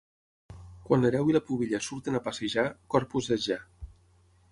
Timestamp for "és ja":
3.37-3.59